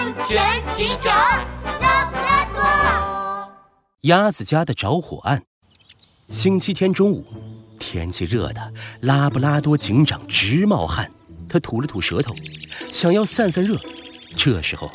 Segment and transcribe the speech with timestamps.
[0.00, 0.40] 安全
[0.74, 1.14] 警长
[1.82, 3.52] 拉布拉多。
[4.04, 5.42] 鸭子家的着火案。
[6.30, 7.26] 星期天中午，
[7.78, 11.12] 天气热的拉布拉多警长直冒汗，
[11.50, 12.32] 他吐了吐舌头，
[12.90, 13.76] 想要散散热。
[14.38, 14.90] 这时候，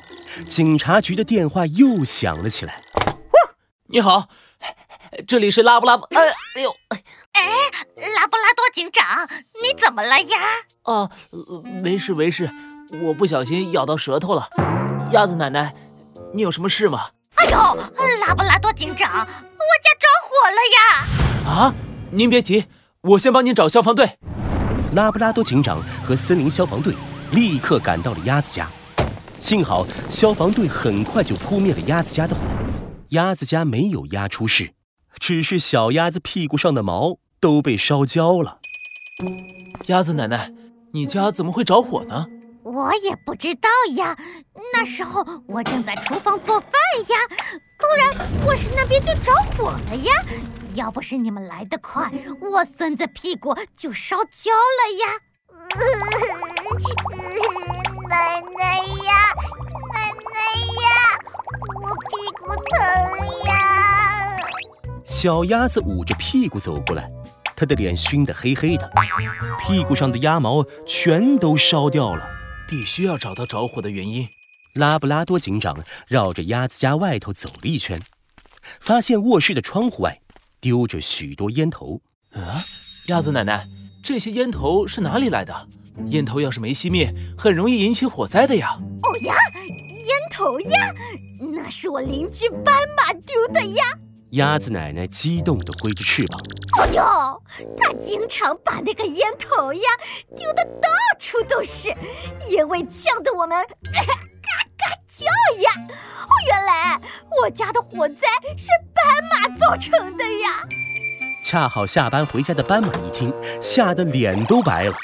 [0.47, 2.81] 警察局的电话又响了起来。
[3.89, 4.27] 你好，
[5.27, 6.75] 这里是拉布拉哎呦！
[7.33, 7.43] 哎，
[8.15, 9.29] 拉布拉多警长，
[9.61, 10.39] 你怎么了呀？
[10.85, 11.11] 哦，
[11.83, 12.49] 没事没事，
[13.03, 14.47] 我不小心咬到舌头了。
[15.11, 15.73] 鸭子奶奶，
[16.33, 17.09] 你有什么事吗？
[17.35, 17.57] 哎呦，
[18.21, 21.47] 拉布拉多警长，我家着火了呀！
[21.49, 21.73] 啊，
[22.11, 22.65] 您别急，
[23.01, 24.17] 我先帮您找消防队。
[24.93, 26.93] 拉布拉多警长和森林消防队
[27.31, 28.67] 立刻赶到了鸭子家，
[29.39, 32.41] 幸好消防队很快就扑灭了鸭子家的火，
[33.09, 34.73] 鸭子家没有鸭出事，
[35.19, 37.17] 只是小鸭子屁股上的毛。
[37.41, 38.57] 都被烧焦了。
[39.85, 40.51] 鸭子奶奶，
[40.93, 42.25] 你家怎么会着火呢？
[42.65, 44.17] 我也不知道呀。
[44.73, 46.71] 那时候我正在厨房做饭
[47.09, 47.15] 呀，
[47.77, 48.09] 突然
[48.45, 50.11] 卧室那边就着火了呀。
[50.73, 55.19] 要不是你们来得快，我孙子屁股就烧焦了呀。
[58.09, 59.13] 奶奶呀，
[59.93, 60.37] 奶奶
[60.81, 60.89] 呀，
[61.83, 62.73] 我屁股疼
[63.45, 63.53] 呀。
[65.05, 67.07] 小鸭子捂着屁股走过来。
[67.57, 68.91] 他的脸熏得黑黑的，
[69.59, 72.34] 屁股上的鸭毛全都烧掉了。
[72.67, 74.27] 必须要找到着火的原因。
[74.73, 75.77] 拉布拉多警长
[76.07, 77.99] 绕着鸭子家外头走了一圈，
[78.79, 80.19] 发现卧室的窗户外
[80.59, 82.01] 丢着许多烟头。
[82.33, 82.63] 啊，
[83.07, 83.67] 鸭子奶奶，
[84.03, 85.69] 这些烟头是哪里来的？
[86.07, 88.77] 烟头要是没熄灭，很容易引起火灾的呀。
[89.03, 90.93] 哦呀，烟头呀，
[91.39, 93.83] 那是我邻居斑马丢的呀。
[94.35, 96.39] 鸭子奶奶激动地挥着翅膀。
[96.79, 97.43] 哦呦，
[97.77, 99.81] 他经常把那个烟头呀
[100.35, 101.93] 丢得到处都是，
[102.49, 103.57] 烟味呛得我们
[103.91, 105.25] 嘎嘎叫
[105.61, 105.71] 呀。
[106.23, 106.99] 哦，原来
[107.41, 108.27] 我家的火灾
[108.57, 110.63] 是斑马造成的呀。
[111.43, 114.95] 恰好下班回家的斑马一听，吓得脸都白了。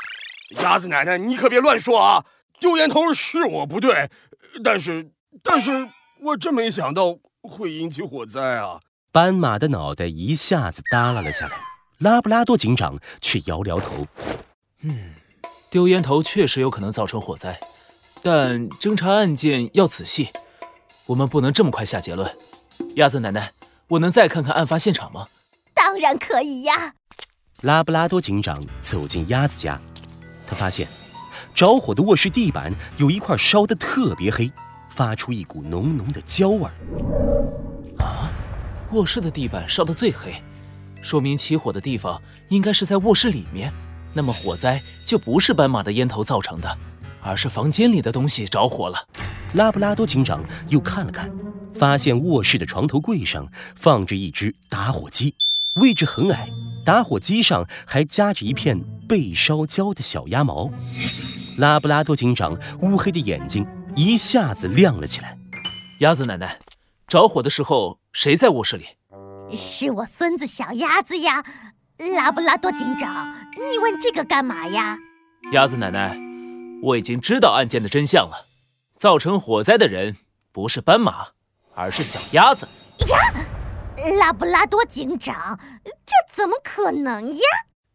[0.61, 2.25] 鸭子奶奶，你可别乱说啊！
[2.59, 4.09] 丢烟头是我不对，
[4.63, 5.11] 但是，
[5.41, 5.88] 但是
[6.22, 8.81] 我真没想到会引起火灾啊。
[9.13, 11.57] 斑马的脑袋一下子耷拉了下来，
[11.97, 14.07] 拉布拉多警长却摇了摇头。
[14.83, 15.16] 嗯，
[15.69, 17.59] 丢烟头确实有可能造成火灾，
[18.23, 20.29] 但侦查案件要仔细，
[21.07, 22.33] 我们不能这么快下结论。
[22.95, 23.51] 鸭子奶奶，
[23.89, 25.28] 我能再看看案发现场吗？
[25.73, 26.93] 当然可以呀。
[27.63, 29.78] 拉布拉多警长走进鸭子家，
[30.47, 30.88] 他发现
[31.53, 34.49] 着火的卧室地板有一块烧得特别黑，
[34.89, 36.73] 发出一股浓浓的焦味儿。
[38.91, 40.34] 卧室的地板烧得最黑，
[41.02, 43.72] 说明起火的地方应该是在卧室里面。
[44.13, 46.78] 那么火灾就不是斑马的烟头造成的，
[47.22, 49.07] 而是房间里的东西着火了。
[49.53, 51.31] 拉布拉多警长又看了看，
[51.74, 55.34] 发现卧室的床头柜上放着一只打火机，
[55.75, 56.50] 位置很矮，
[56.84, 58.78] 打火机上还夹着一片
[59.08, 60.69] 被烧焦的小鸭毛。
[61.58, 63.66] 拉布拉多警长乌黑的眼睛
[63.96, 65.38] 一下子亮了起来。
[66.02, 66.59] 鸭子奶奶，
[67.08, 68.00] 着火的时候。
[68.13, 68.85] 谁在卧室里？
[69.55, 71.44] 是我孙子小鸭子呀，
[72.16, 73.33] 拉布拉多警长，
[73.69, 74.97] 你问这个干嘛呀？
[75.53, 76.17] 鸭子奶奶，
[76.83, 78.45] 我已经知道案件的真相了，
[78.97, 80.17] 造成火灾的人
[80.51, 81.27] 不是斑马，
[81.73, 82.67] 而是小鸭子。
[83.07, 83.17] 呀，
[84.19, 87.43] 拉布拉多警长，这怎么可能呀？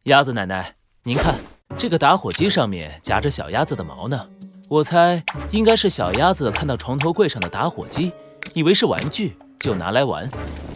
[0.04, 1.34] 鸭子奶奶，您看
[1.76, 4.28] 这个打火机上面夹着小鸭子的毛呢，
[4.68, 8.12] 我猜应该是小鸭子看到床头柜上的打火机，
[8.54, 9.36] 以为是玩具。
[9.58, 10.28] 就拿来玩，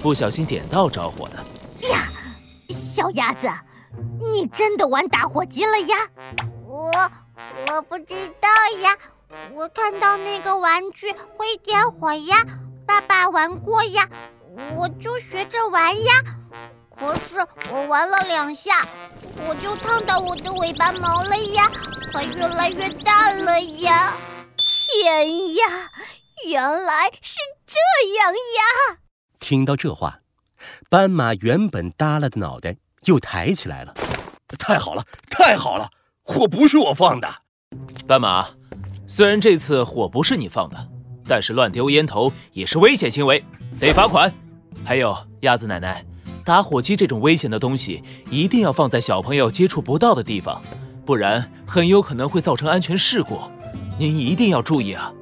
[0.03, 1.89] 不小心点到着火的。
[1.89, 2.09] 呀，
[2.69, 3.49] 小鸭子，
[4.19, 5.97] 你真的玩打火机了呀？
[6.67, 6.91] 我
[7.67, 8.49] 我不知道
[8.83, 8.97] 呀，
[9.55, 12.45] 我看到那个玩具会点火呀，
[12.87, 14.09] 爸爸玩过呀，
[14.77, 16.13] 我就学着玩呀。
[16.97, 18.87] 可是我玩了两下，
[19.49, 21.71] 我就烫到我的尾巴毛了呀，
[22.13, 24.15] 还越来越大了呀！
[24.57, 25.91] 天呀！
[26.49, 27.75] 原来是这
[28.19, 29.01] 样呀！
[29.39, 30.21] 听到这话，
[30.89, 33.95] 斑马原本耷拉的脑袋又抬起来了。
[34.59, 35.91] 太好了，太好了，
[36.22, 37.28] 火不是我放的。
[38.07, 38.48] 斑马，
[39.07, 40.89] 虽然这次火不是你放的，
[41.28, 43.45] 但是乱丢烟头也是危险行为，
[43.78, 44.33] 得罚款。
[44.84, 46.04] 还有鸭子奶奶，
[46.45, 50.63] 打火机这种危险的东西一定要放在小朋友接触不到的地方，
[51.04, 53.39] 不然很有可能会造成安全事故。
[53.98, 55.13] 您一定要注意啊！